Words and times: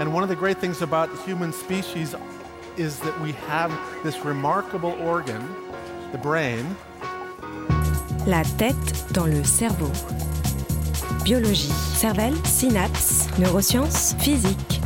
And 0.00 0.12
one 0.12 0.22
of 0.22 0.28
the 0.28 0.36
great 0.36 0.58
things 0.58 0.82
about 0.82 1.10
the 1.10 1.22
human 1.22 1.52
species 1.52 2.14
is 2.76 2.98
that 3.00 3.20
we 3.20 3.32
have 3.48 3.70
this 4.02 4.24
remarkable 4.24 4.92
organ, 5.00 5.42
the 6.12 6.18
brain. 6.18 6.64
La 8.26 8.42
tête 8.58 9.12
dans 9.12 9.26
le 9.26 9.44
cerveau. 9.44 9.90
Biologie, 11.24 11.72
cervelle, 11.94 12.34
synapses, 12.44 13.28
neurosciences, 13.38 14.14
physique. 14.18 14.80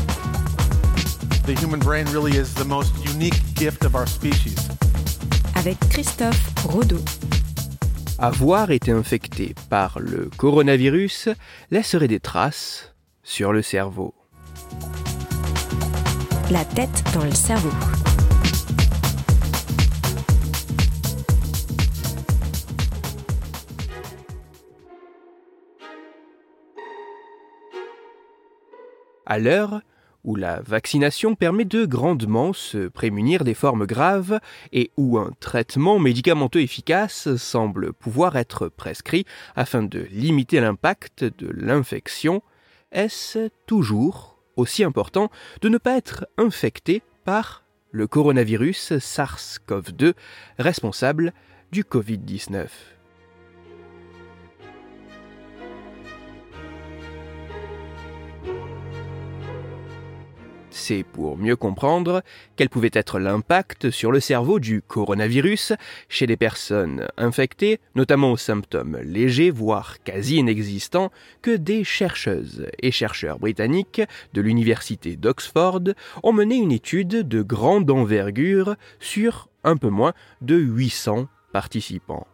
The 1.47 1.55
human 1.55 1.79
brain 1.79 2.07
really 2.07 2.37
is 2.37 2.53
the 2.55 2.65
most 2.65 2.93
unique 3.05 3.41
gift 3.55 3.85
of 3.85 3.95
our 3.95 4.07
species. 4.07 4.69
Avec 5.55 5.79
Christophe 5.91 6.53
Rodeau. 6.65 7.01
Avoir 8.19 8.71
été 8.71 8.91
infecté 8.91 9.55
par 9.71 9.99
le 10.01 10.31
coronavirus 10.37 11.29
laisserait 11.71 12.09
des 12.09 12.21
traces 12.21 12.95
sur 13.23 13.53
le 13.53 13.63
cerveau. 13.63 14.15
La 16.51 16.65
tête 16.65 17.03
dans 17.13 17.25
le 17.25 17.33
cerveau. 17.33 17.71
À 29.27 29.41
l'heure 29.41 29.81
où 30.23 30.37
la 30.37 30.61
vaccination 30.61 31.35
permet 31.35 31.65
de 31.65 31.85
grandement 31.85 32.53
se 32.53 32.87
prémunir 32.89 33.43
des 33.43 33.55
formes 33.55 33.87
graves 33.87 34.39
et 34.73 34.93
où 34.97 35.19
un 35.19 35.33
traitement 35.41 35.99
médicamenteux 35.99 36.61
efficace 36.61 37.35
semble 37.37 37.93
pouvoir 37.93 38.37
être 38.37 38.69
prescrit 38.69 39.25
afin 39.57 39.83
de 39.83 40.07
limiter 40.11 40.61
l'impact 40.61 41.25
de 41.25 41.49
l'infection, 41.49 42.43
est-ce 42.93 43.49
toujours 43.67 44.36
aussi 44.57 44.85
important 44.85 45.31
de 45.61 45.69
ne 45.69 45.79
pas 45.79 45.97
être 45.97 46.27
infecté 46.39 47.03
par 47.25 47.65
le 47.91 48.07
coronavirus 48.07 48.95
SARS-CoV-2 48.99 50.15
responsable 50.59 51.33
du 51.73 51.83
Covid-19 51.83 52.69
Pour 61.13 61.37
mieux 61.37 61.57
comprendre 61.57 62.23
quel 62.55 62.69
pouvait 62.69 62.91
être 62.93 63.19
l'impact 63.19 63.91
sur 63.91 64.13
le 64.13 64.21
cerveau 64.21 64.61
du 64.61 64.83
coronavirus 64.83 65.73
chez 66.09 66.27
les 66.27 66.37
personnes 66.37 67.09
infectées, 67.17 67.81
notamment 67.95 68.31
aux 68.33 68.37
symptômes 68.37 68.99
légers, 69.03 69.51
voire 69.51 70.03
quasi 70.05 70.37
inexistants, 70.37 71.11
que 71.43 71.57
des 71.57 71.83
chercheuses 71.83 72.67
et 72.81 72.93
chercheurs 72.93 73.39
britanniques 73.39 74.03
de 74.33 74.41
l'université 74.41 75.17
d'Oxford 75.17 75.81
ont 76.23 76.33
mené 76.33 76.57
une 76.57 76.73
étude 76.73 77.27
de 77.27 77.43
grande 77.43 77.91
envergure 77.91 78.77
sur 79.01 79.49
un 79.65 79.77
peu 79.77 79.89
moins 79.89 80.13
de 80.41 80.57
800 80.57 81.27
participants. 81.53 82.27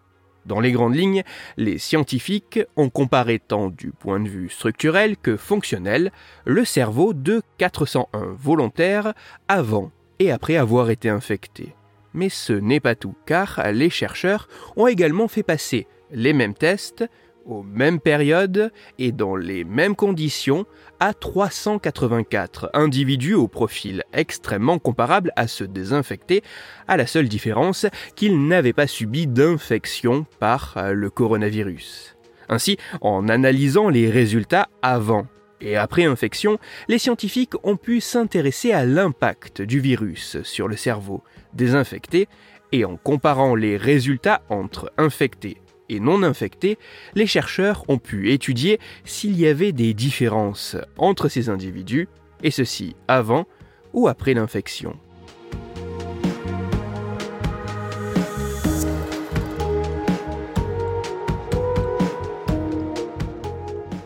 Dans 0.46 0.60
les 0.60 0.72
grandes 0.72 0.96
lignes, 0.96 1.22
les 1.56 1.78
scientifiques 1.78 2.60
ont 2.76 2.90
comparé 2.90 3.38
tant 3.38 3.68
du 3.68 3.92
point 3.92 4.20
de 4.20 4.28
vue 4.28 4.48
structurel 4.48 5.16
que 5.16 5.36
fonctionnel 5.36 6.10
le 6.44 6.64
cerveau 6.64 7.14
de 7.14 7.42
401 7.58 8.34
volontaires 8.36 9.14
avant 9.48 9.90
et 10.18 10.32
après 10.32 10.56
avoir 10.56 10.90
été 10.90 11.08
infectés. 11.08 11.74
Mais 12.14 12.28
ce 12.28 12.52
n'est 12.52 12.80
pas 12.80 12.94
tout, 12.94 13.14
car 13.24 13.62
les 13.72 13.90
chercheurs 13.90 14.48
ont 14.76 14.86
également 14.86 15.28
fait 15.28 15.42
passer 15.42 15.86
les 16.10 16.32
mêmes 16.32 16.54
tests 16.54 17.04
aux 17.44 17.62
mêmes 17.62 18.00
périodes 18.00 18.72
et 18.98 19.12
dans 19.12 19.36
les 19.36 19.64
mêmes 19.64 19.96
conditions 19.96 20.66
à 21.00 21.14
384 21.14 22.70
individus 22.74 23.34
au 23.34 23.48
profil 23.48 24.02
extrêmement 24.12 24.78
comparable 24.78 25.32
à 25.36 25.46
ceux 25.46 25.68
désinfectés, 25.68 26.42
à 26.88 26.96
la 26.96 27.06
seule 27.06 27.28
différence 27.28 27.86
qu'ils 28.16 28.47
n'avaient 28.47 28.72
pas 28.72 28.86
subi 28.86 29.26
d'infection 29.26 30.26
par 30.38 30.76
le 30.92 31.10
coronavirus. 31.10 32.16
Ainsi, 32.48 32.76
en 33.00 33.28
analysant 33.28 33.88
les 33.88 34.10
résultats 34.10 34.69
avant 34.82 35.26
et 35.60 35.76
après 35.76 36.04
infection, 36.04 36.58
les 36.88 36.98
scientifiques 36.98 37.54
ont 37.62 37.76
pu 37.76 38.00
s'intéresser 38.00 38.72
à 38.72 38.84
l'impact 38.84 39.62
du 39.62 39.81
virus 39.81 40.42
sur 40.42 40.69
le 40.69 40.76
cerveau 40.76 41.22
désinfecté 41.54 42.28
et 42.72 42.84
en 42.84 42.97
comparant 42.97 43.54
les 43.54 43.76
résultats 43.76 44.42
entre 44.48 44.92
infectés 44.98 45.58
et 45.92 46.00
non 46.00 46.22
infectés, 46.22 46.78
les 47.14 47.26
chercheurs 47.26 47.84
ont 47.88 47.98
pu 47.98 48.32
étudier 48.32 48.80
s'il 49.04 49.38
y 49.38 49.47
avait 49.47 49.72
des 49.72 49.94
différences 49.94 50.76
entre 50.97 51.28
ces 51.28 51.48
individus, 51.48 52.08
et 52.42 52.50
ceci 52.50 52.97
avant 53.08 53.47
ou 53.92 54.08
après 54.08 54.34
l'infection. 54.34 54.97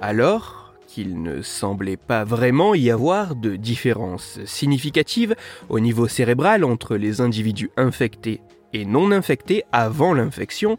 Alors 0.03 0.75
qu'il 0.87 1.21
ne 1.21 1.43
semblait 1.43 1.97
pas 1.97 2.25
vraiment 2.25 2.75
y 2.75 2.91
avoir 2.91 3.35
de 3.35 3.57
différence 3.57 4.39
significative 4.45 5.35
au 5.69 5.81
niveau 5.81 6.09
cérébral 6.09 6.65
entre 6.65 6.97
les 6.97 7.21
individus 7.21 7.71
infectés 7.77 8.41
et 8.73 8.85
non 8.85 9.11
infectés 9.11 9.65
avant 9.73 10.15
l'infection, 10.15 10.79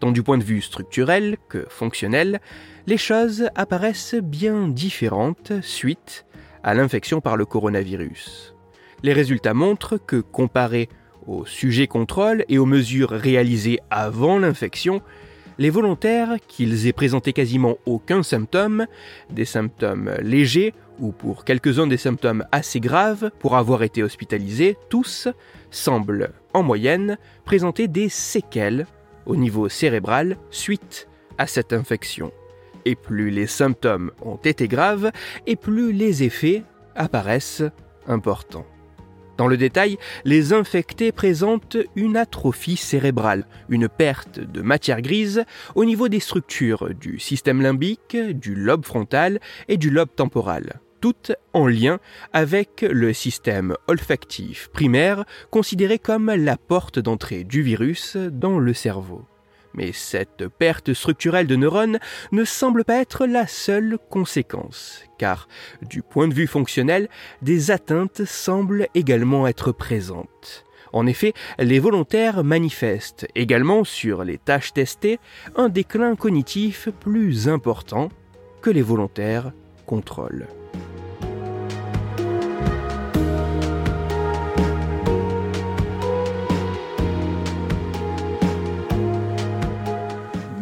tant 0.00 0.12
du 0.12 0.22
point 0.22 0.38
de 0.38 0.44
vue 0.44 0.60
structurel 0.60 1.36
que 1.48 1.66
fonctionnel, 1.68 2.40
les 2.86 2.96
choses 2.96 3.48
apparaissent 3.54 4.14
bien 4.14 4.68
différentes 4.68 5.52
suite 5.62 6.26
à 6.62 6.74
l'infection 6.74 7.20
par 7.20 7.36
le 7.36 7.44
coronavirus. 7.44 8.54
Les 9.02 9.12
résultats 9.12 9.54
montrent 9.54 9.98
que 9.98 10.20
comparé 10.20 10.88
aux 11.26 11.44
sujets 11.44 11.86
contrôle 11.86 12.44
et 12.48 12.58
aux 12.58 12.66
mesures 12.66 13.10
réalisées 13.10 13.78
avant 13.90 14.38
l'infection, 14.38 15.02
les 15.58 15.70
volontaires, 15.70 16.36
qu'ils 16.46 16.86
aient 16.86 16.92
présenté 16.92 17.32
quasiment 17.32 17.78
aucun 17.84 18.22
symptôme, 18.22 18.86
des 19.30 19.44
symptômes 19.44 20.12
légers 20.22 20.72
ou 21.00 21.12
pour 21.12 21.44
quelques-uns 21.44 21.86
des 21.86 21.96
symptômes 21.96 22.44
assez 22.52 22.80
graves 22.80 23.30
pour 23.38 23.56
avoir 23.56 23.82
été 23.82 24.02
hospitalisés, 24.02 24.76
tous 24.88 25.28
semblent, 25.70 26.30
en 26.54 26.62
moyenne, 26.62 27.18
présenter 27.44 27.88
des 27.88 28.08
séquelles 28.08 28.86
au 29.28 29.36
niveau 29.36 29.68
cérébral 29.68 30.36
suite 30.50 31.06
à 31.38 31.46
cette 31.46 31.72
infection. 31.72 32.32
Et 32.84 32.96
plus 32.96 33.30
les 33.30 33.46
symptômes 33.46 34.10
ont 34.22 34.36
été 34.36 34.66
graves, 34.66 35.12
et 35.46 35.54
plus 35.54 35.92
les 35.92 36.24
effets 36.24 36.64
apparaissent 36.96 37.62
importants. 38.08 38.66
Dans 39.36 39.46
le 39.46 39.56
détail, 39.56 39.98
les 40.24 40.52
infectés 40.52 41.12
présentent 41.12 41.76
une 41.94 42.16
atrophie 42.16 42.76
cérébrale, 42.76 43.46
une 43.68 43.88
perte 43.88 44.40
de 44.40 44.62
matière 44.62 45.00
grise 45.00 45.44
au 45.76 45.84
niveau 45.84 46.08
des 46.08 46.18
structures 46.18 46.92
du 46.92 47.20
système 47.20 47.62
limbique, 47.62 48.16
du 48.16 48.56
lobe 48.56 48.84
frontal 48.84 49.38
et 49.68 49.76
du 49.76 49.90
lobe 49.90 50.12
temporal 50.16 50.80
toutes 51.00 51.32
en 51.52 51.66
lien 51.66 51.98
avec 52.32 52.82
le 52.82 53.12
système 53.12 53.74
olfactif 53.86 54.68
primaire 54.68 55.24
considéré 55.50 55.98
comme 55.98 56.30
la 56.32 56.56
porte 56.56 56.98
d'entrée 56.98 57.44
du 57.44 57.62
virus 57.62 58.16
dans 58.16 58.58
le 58.58 58.74
cerveau. 58.74 59.24
Mais 59.74 59.92
cette 59.92 60.48
perte 60.48 60.92
structurelle 60.92 61.46
de 61.46 61.56
neurones 61.56 61.98
ne 62.32 62.44
semble 62.44 62.84
pas 62.84 63.00
être 63.00 63.26
la 63.26 63.46
seule 63.46 63.98
conséquence, 64.10 65.04
car 65.18 65.46
du 65.82 66.02
point 66.02 66.26
de 66.26 66.34
vue 66.34 66.46
fonctionnel, 66.46 67.08
des 67.42 67.70
atteintes 67.70 68.24
semblent 68.24 68.88
également 68.94 69.46
être 69.46 69.72
présentes. 69.72 70.64
En 70.92 71.06
effet, 71.06 71.34
les 71.58 71.78
volontaires 71.78 72.42
manifestent 72.44 73.26
également 73.34 73.84
sur 73.84 74.24
les 74.24 74.38
tâches 74.38 74.72
testées 74.72 75.18
un 75.54 75.68
déclin 75.68 76.16
cognitif 76.16 76.88
plus 77.00 77.48
important 77.48 78.08
que 78.62 78.70
les 78.70 78.82
volontaires 78.82 79.52
contrôlent. 79.86 80.48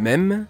Même 0.07 0.47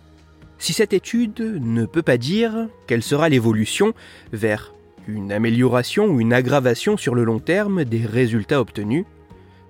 si 0.59 0.75
cette 0.75 0.93
étude 0.93 1.41
ne 1.41 1.87
peut 1.87 2.03
pas 2.03 2.19
dire 2.19 2.69
quelle 2.87 3.03
sera 3.03 3.31
l'évolution 3.31 3.95
vers 4.31 4.75
une 5.09 5.33
amélioration 5.33 6.05
ou 6.09 6.21
une 6.21 6.35
aggravation 6.35 6.99
sur 6.99 7.15
le 7.15 7.25
long 7.25 7.39
terme 7.39 7.87
des 7.87 8.05
résultats 8.05 8.61
obtenus, 8.61 9.07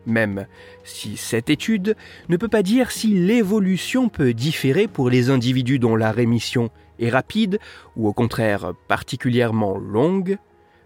même 0.04 0.48
si 0.82 1.16
cette 1.16 1.50
étude 1.50 1.94
ne 2.28 2.36
peut 2.36 2.48
pas 2.48 2.64
dire 2.64 2.90
si 2.90 3.14
l'évolution 3.14 4.08
peut 4.08 4.34
différer 4.34 4.88
pour 4.88 5.08
les 5.08 5.30
individus 5.30 5.78
dont 5.78 5.94
la 5.94 6.10
rémission 6.10 6.70
est 6.98 7.10
rapide 7.10 7.60
ou 7.94 8.08
au 8.08 8.12
contraire 8.12 8.72
particulièrement 8.88 9.78
longue, 9.78 10.36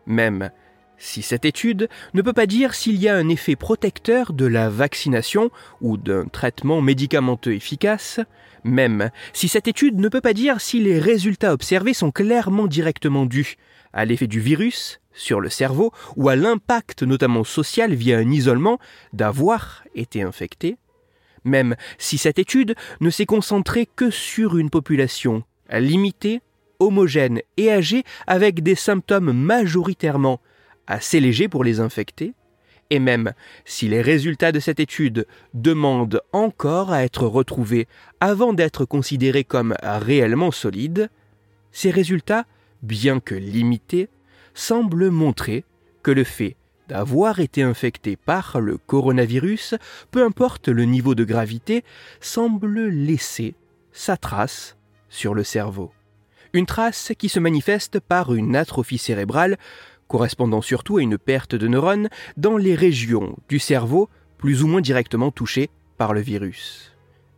même 0.05 0.51
si 1.01 1.23
cette 1.23 1.47
étude 1.47 1.89
ne 2.15 2.23
peut 2.23 2.35
pas 2.35 2.47
dire 2.47 2.75
s'il 2.75 2.97
y 2.97 3.09
a 3.09 3.17
un 3.17 3.29
effet 3.29 3.57
protecteur 3.57 4.33
de 4.33 4.45
la 4.45 4.69
vaccination 4.69 5.51
ou 5.81 5.97
d'un 5.97 6.27
traitement 6.27 6.83
médicamenteux 6.83 7.55
efficace, 7.55 8.21
même 8.65 9.11
si 9.33 9.49
cette 9.49 9.67
étude 9.67 9.99
ne 9.99 10.09
peut 10.09 10.21
pas 10.21 10.35
dire 10.35 10.61
si 10.61 10.79
les 10.79 11.01
résultats 11.01 11.55
observés 11.55 11.95
sont 11.95 12.11
clairement 12.11 12.67
directement 12.67 13.25
dus 13.25 13.57
à 13.95 14.05
l'effet 14.05 14.27
du 14.27 14.41
virus 14.41 15.01
sur 15.13 15.41
le 15.41 15.49
cerveau 15.49 15.91
ou 16.17 16.29
à 16.29 16.37
l'impact 16.37 17.03
notamment 17.03 17.45
social 17.45 17.95
via 17.95 18.19
un 18.19 18.31
isolement 18.31 18.79
d'avoir 19.15 19.83
été 19.95 20.23
infecté, 20.23 20.77
même 21.45 21.77
si 21.97 22.19
cette 22.19 22.39
étude 22.39 22.75
ne 23.01 23.09
s'est 23.11 23.27
concentrée 23.27 23.89
que 23.97 24.11
sur 24.11 24.59
une 24.59 24.71
population 24.71 25.45
limitée, 25.73 26.43
homogène 26.79 27.41
et 27.57 27.73
âgée 27.73 28.05
avec 28.27 28.63
des 28.63 28.75
symptômes 28.75 29.33
majoritairement 29.33 30.41
assez 30.91 31.21
léger 31.21 31.49
pour 31.49 31.65
les 31.65 31.81
infectés, 31.81 32.35
et 32.91 32.99
même 32.99 33.33
si 33.65 33.89
les 33.89 34.03
résultats 34.03 34.53
de 34.53 34.59
cette 34.59 34.81
étude 34.81 35.27
demandent 35.55 36.21
encore 36.33 36.93
à 36.93 37.05
être 37.05 37.27
retrouvés 37.27 37.87
avant 38.19 38.53
d'être 38.53 38.85
considérés 38.85 39.45
comme 39.45 39.77
réellement 39.83 40.51
solides, 40.51 41.09
ces 41.71 41.91
résultats, 41.91 42.47
bien 42.83 43.21
que 43.21 43.37
limités, 43.37 44.09
semblent 44.55 45.11
montrer 45.11 45.65
que 46.03 46.11
le 46.11 46.25
fait 46.25 46.57
d'avoir 46.89 47.39
été 47.39 47.63
infecté 47.63 48.17
par 48.17 48.61
le 48.61 48.77
coronavirus, 48.77 49.77
peu 50.11 50.25
importe 50.25 50.67
le 50.69 50.85
niveau 50.85 51.15
de 51.15 51.23
gravité, 51.23 51.85
semble 52.21 52.89
laisser 52.89 53.55
sa 53.93 54.17
trace 54.17 54.77
sur 55.09 55.35
le 55.35 55.45
cerveau. 55.45 55.93
Une 56.53 56.67
trace 56.67 57.13
qui 57.17 57.29
se 57.29 57.39
manifeste 57.39 58.01
par 58.01 58.35
une 58.35 58.57
atrophie 58.57 58.99
cérébrale 58.99 59.57
correspondant 60.11 60.61
surtout 60.61 60.97
à 60.97 61.03
une 61.03 61.19
perte 61.19 61.55
de 61.55 61.69
neurones 61.69 62.09
dans 62.37 62.57
les 62.57 62.75
régions 62.75 63.37
du 63.49 63.61
cerveau 63.61 64.11
plus 64.39 64.65
ou 64.65 64.67
moins 64.67 64.81
directement 64.81 65.31
touchées 65.31 65.71
par 65.99 66.13
le 66.13 66.21
virus. 66.21 66.97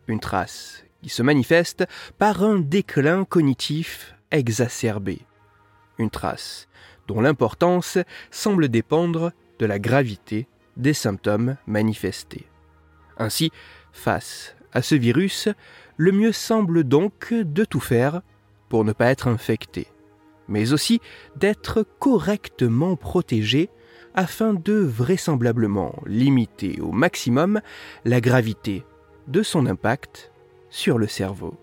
Une 0.08 0.20
trace 0.20 0.82
qui 1.02 1.10
se 1.10 1.22
manifeste 1.22 1.84
par 2.16 2.42
un 2.42 2.58
déclin 2.58 3.24
cognitif 3.26 4.14
exacerbé. 4.30 5.18
Une 5.98 6.08
trace 6.08 6.66
dont 7.08 7.20
l'importance 7.20 7.98
semble 8.30 8.70
dépendre 8.70 9.32
de 9.58 9.66
la 9.66 9.78
gravité 9.78 10.46
des 10.78 10.94
symptômes 10.94 11.58
manifestés. 11.66 12.46
Ainsi, 13.18 13.52
face 13.92 14.56
à 14.72 14.80
ce 14.80 14.94
virus, 14.94 15.50
le 15.98 16.12
mieux 16.12 16.32
semble 16.32 16.84
donc 16.84 17.34
de 17.34 17.66
tout 17.66 17.80
faire 17.80 18.22
pour 18.70 18.86
ne 18.86 18.92
pas 18.92 19.10
être 19.10 19.28
infecté 19.28 19.88
mais 20.48 20.72
aussi 20.72 21.00
d'être 21.36 21.84
correctement 21.98 22.96
protégé 22.96 23.70
afin 24.14 24.54
de 24.54 24.74
vraisemblablement 24.74 25.94
limiter 26.06 26.80
au 26.80 26.92
maximum 26.92 27.60
la 28.04 28.20
gravité 28.20 28.84
de 29.28 29.42
son 29.42 29.66
impact 29.66 30.32
sur 30.70 30.98
le 30.98 31.06
cerveau. 31.06 31.56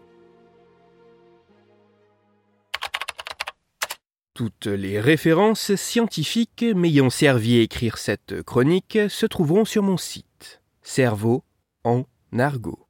Toutes 4.34 4.68
les 4.68 5.02
références 5.02 5.76
scientifiques 5.76 6.64
m'ayant 6.74 7.10
servi 7.10 7.60
à 7.60 7.62
écrire 7.62 7.98
cette 7.98 8.42
chronique 8.44 8.98
se 9.10 9.26
trouveront 9.26 9.66
sur 9.66 9.84
mon 9.84 9.98
site 9.98 10.62
Cerveau 10.82 11.44
en 11.84 12.06
argot. 12.38 12.89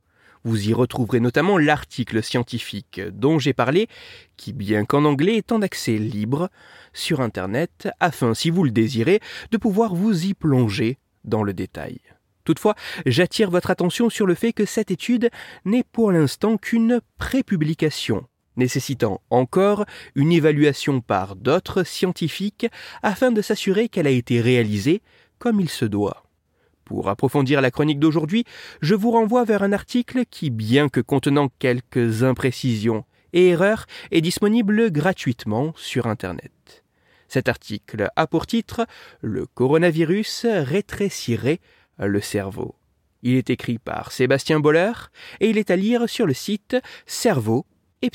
Vous 0.50 0.68
y 0.68 0.74
retrouverez 0.74 1.19
notamment 1.19 1.60
l'article 1.60 2.24
scientifique 2.24 3.01
dont 3.13 3.38
j'ai 3.38 3.54
parlé, 3.54 3.88
qui 4.36 4.51
bien 4.51 4.84
qu'en 4.84 5.06
anglais 5.06 5.36
est 5.36 5.51
en 5.51 5.62
accès 5.62 6.00
libre 6.00 6.50
sur 6.92 7.22
Internet, 7.22 7.88
afin, 8.00 8.34
si 8.34 8.50
vous 8.50 8.63
le 8.63 8.72
désirez, 8.72 9.19
de 9.51 9.57
pouvoir 9.57 9.94
vous 9.94 10.25
y 10.25 10.34
plonger 10.34 10.98
dans 11.24 11.44
le 11.44 11.54
détail. 11.54 12.00
Toutefois, 12.46 12.74
j'attire 13.06 13.51
votre 13.51 13.69
attention 13.69 14.10
sur 14.10 14.25
le 14.25 14.34
fait 14.34 14.51
que 14.51 14.66
cette 14.66 14.90
étude 14.90 15.30
n'est 15.66 15.84
pour 15.84 16.12
l'instant 16.12 16.57
qu'une 16.57 17.00
prépublication, 17.19 18.25
nécessitant 18.57 19.22
encore 19.30 19.86
une 20.16 20.31
évaluation 20.31 21.00
par 21.00 21.36
d'autres 21.36 21.84
scientifiques 21.84 22.66
afin 23.04 23.31
de 23.31 23.44
s'assurer 23.44 23.88
qu'elle 23.88 24.07
a 24.07 24.10
été 24.10 24.42
réalisée 24.42 25.04
comme 25.38 25.60
il 25.60 25.69
se 25.69 25.86
doit. 25.86 26.24
Pour 26.89 27.07
approfondir 27.07 27.62
la 27.62 27.69
chronique 27.69 28.00
d'aujourd'hui, 28.00 28.45
je 28.81 28.95
vous 28.95 29.12
renvoie 29.12 29.44
vers 29.44 29.62
un 29.62 29.74
article 29.74 30.24
qui, 30.25 30.50
bien 30.50 30.89
que 30.89 31.01
contenant 31.01 31.50
quelques 31.59 32.24
imprécisions 32.24 33.06
et 33.31 33.50
erreurs, 33.50 33.86
est 34.09 34.21
disponible 34.21 34.91
gratuitement 34.91 35.71
sur 35.75 36.07
Internet. 36.07 36.83
Cet 37.27 37.47
article 37.47 38.09
a 38.15 38.25
pour 38.25 38.47
titre 38.47 38.88
Le 39.21 39.45
coronavirus 39.45 40.47
rétrécirait 40.50 41.59
le 42.00 42.21
cerveau. 42.21 42.74
Il 43.21 43.36
est 43.36 43.51
écrit 43.51 43.77
par 43.77 44.12
Sébastien 44.12 44.59
Boller 44.59 44.94
et 45.41 45.51
il 45.51 45.59
est 45.59 45.69
à 45.69 45.75
lire 45.75 46.09
sur 46.09 46.25
le 46.25 46.33
site 46.33 46.75
cerveau 47.06 47.68
et. 48.01 48.09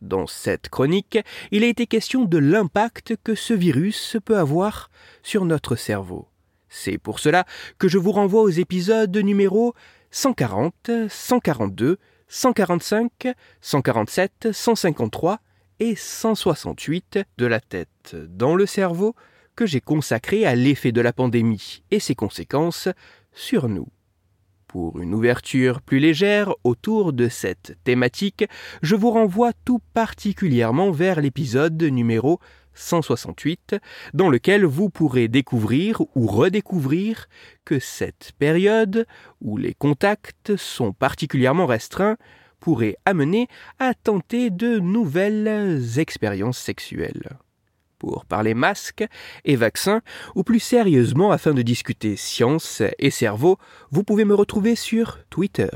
Dans 0.00 0.26
cette 0.26 0.68
chronique, 0.68 1.20
il 1.52 1.62
a 1.62 1.68
été 1.68 1.86
question 1.86 2.24
de 2.24 2.38
l'impact 2.38 3.14
que 3.22 3.36
ce 3.36 3.54
virus 3.54 4.16
peut 4.24 4.36
avoir 4.36 4.90
sur 5.22 5.44
notre 5.44 5.76
cerveau. 5.76 6.26
C'est 6.68 6.98
pour 6.98 7.18
cela 7.18 7.44
que 7.78 7.88
je 7.88 7.98
vous 7.98 8.12
renvoie 8.12 8.42
aux 8.42 8.50
épisodes 8.50 9.16
numéro 9.16 9.74
140, 10.10 10.90
142, 11.08 11.98
145, 12.28 13.28
147, 13.60 14.52
153 14.52 15.40
et 15.80 15.94
168 15.94 17.20
de 17.38 17.46
la 17.46 17.60
tête 17.60 18.16
dans 18.28 18.54
le 18.54 18.66
cerveau 18.66 19.14
que 19.54 19.66
j'ai 19.66 19.80
consacré 19.80 20.44
à 20.44 20.54
l'effet 20.54 20.92
de 20.92 21.00
la 21.00 21.12
pandémie 21.12 21.82
et 21.90 22.00
ses 22.00 22.14
conséquences 22.14 22.88
sur 23.32 23.68
nous. 23.68 23.88
Pour 24.66 25.00
une 25.00 25.14
ouverture 25.14 25.80
plus 25.80 26.00
légère 26.00 26.52
autour 26.64 27.12
de 27.12 27.28
cette 27.28 27.78
thématique, 27.84 28.44
je 28.82 28.96
vous 28.96 29.10
renvoie 29.10 29.52
tout 29.64 29.80
particulièrement 29.94 30.90
vers 30.90 31.20
l'épisode 31.20 31.82
numéro 31.82 32.40
168, 32.76 33.76
dans 34.14 34.30
lequel 34.30 34.64
vous 34.64 34.90
pourrez 34.90 35.26
découvrir 35.28 36.02
ou 36.14 36.26
redécouvrir 36.26 37.26
que 37.64 37.80
cette 37.80 38.32
période, 38.38 39.06
où 39.40 39.56
les 39.56 39.74
contacts 39.74 40.56
sont 40.56 40.92
particulièrement 40.92 41.66
restreints, 41.66 42.16
pourrait 42.60 42.96
amener 43.04 43.48
à 43.78 43.94
tenter 43.94 44.50
de 44.50 44.78
nouvelles 44.78 45.98
expériences 45.98 46.58
sexuelles. 46.58 47.38
Pour 47.98 48.26
parler 48.26 48.54
masques 48.54 49.06
et 49.44 49.56
vaccins, 49.56 50.02
ou 50.34 50.42
plus 50.42 50.60
sérieusement 50.60 51.32
afin 51.32 51.54
de 51.54 51.62
discuter 51.62 52.16
science 52.16 52.82
et 52.98 53.10
cerveau, 53.10 53.58
vous 53.90 54.04
pouvez 54.04 54.24
me 54.24 54.34
retrouver 54.34 54.76
sur 54.76 55.18
Twitter, 55.30 55.70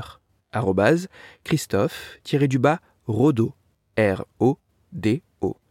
Christophe-Rodo, 1.43 3.53
R-O-D 3.97 5.23